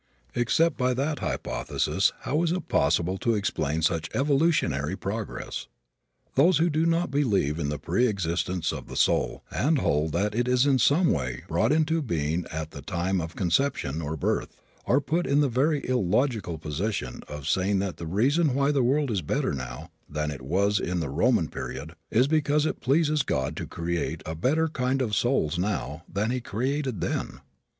Except 0.33 0.77
by 0.79 0.95
that 0.95 1.19
hypothesis 1.19 2.11
how 2.21 2.41
is 2.41 2.51
it 2.51 2.67
possible 2.67 3.19
to 3.19 3.35
explain 3.35 3.83
such 3.83 4.09
evolutionary 4.15 4.95
progress? 4.95 5.67
Those 6.33 6.57
who 6.57 6.71
do 6.71 6.87
not 6.87 7.11
believe 7.11 7.59
in 7.59 7.69
the 7.69 7.77
pre 7.77 8.07
existence 8.07 8.73
of 8.73 8.87
the 8.87 8.95
soul 8.95 9.43
and 9.51 9.77
hold 9.77 10.11
that 10.13 10.33
it 10.33 10.47
is 10.47 10.65
in 10.65 10.79
some 10.79 11.11
way 11.11 11.43
brought 11.47 11.71
into 11.71 12.01
being 12.01 12.47
at 12.51 12.71
the 12.71 12.81
time 12.81 13.21
of 13.21 13.35
conception 13.35 14.01
or 14.01 14.17
birth, 14.17 14.59
are 14.87 15.01
put 15.01 15.27
in 15.27 15.41
the 15.41 15.47
very 15.47 15.87
illogical 15.87 16.57
position 16.57 17.21
of 17.27 17.47
saying 17.47 17.77
that 17.77 17.97
the 17.97 18.07
reason 18.07 18.55
why 18.55 18.71
the 18.71 18.81
world 18.81 19.11
is 19.11 19.21
better 19.21 19.53
now 19.53 19.91
than 20.09 20.31
it 20.31 20.41
was 20.41 20.79
in 20.79 20.99
the 20.99 21.11
Roman 21.11 21.47
period 21.47 21.93
is 22.09 22.27
because 22.27 22.65
it 22.65 22.81
pleases 22.81 23.21
God 23.21 23.55
to 23.55 23.67
create 23.67 24.23
a 24.25 24.33
better 24.33 24.67
kind 24.67 24.99
of 24.99 25.13
souls 25.15 25.59
now 25.59 26.01
than 26.11 26.31
he 26.31 26.41
created 26.41 27.01
then! 27.01 27.41